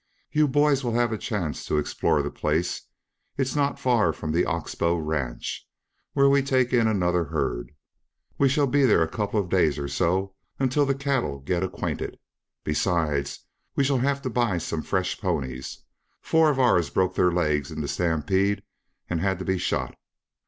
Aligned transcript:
You 0.31 0.47
boys 0.47 0.83
will 0.83 0.93
have 0.95 1.11
a 1.11 1.17
chance 1.19 1.63
to 1.67 1.77
explore 1.77 2.23
the 2.23 2.31
place. 2.31 2.87
It's 3.37 3.55
not 3.55 3.77
far 3.79 4.11
from 4.11 4.31
the 4.31 4.45
Ox 4.47 4.73
Bow 4.73 4.95
ranch, 4.95 5.69
where 6.13 6.27
we 6.27 6.41
take 6.41 6.73
in 6.73 6.87
another 6.87 7.25
herd. 7.25 7.71
We 8.39 8.49
shall 8.49 8.65
be 8.65 8.81
there 8.83 9.03
a 9.03 9.07
couple 9.07 9.39
of 9.39 9.47
days 9.47 9.77
or 9.77 9.87
so 9.87 10.33
until 10.57 10.87
the 10.87 10.95
cattle 10.95 11.37
get 11.39 11.61
acquainted. 11.61 12.17
Besides, 12.63 13.41
we 13.75 13.83
shall 13.83 13.99
have 13.99 14.23
to 14.23 14.29
buy 14.31 14.57
some 14.57 14.81
fresh 14.81 15.19
ponies. 15.21 15.83
Four 16.19 16.49
of 16.49 16.57
ours 16.59 16.89
broke 16.89 17.13
their 17.13 17.31
legs 17.31 17.69
in 17.69 17.81
the 17.81 17.87
stampede 17.87 18.63
and 19.07 19.21
had 19.21 19.37
to 19.37 19.45
be 19.45 19.59
shot." 19.59 19.93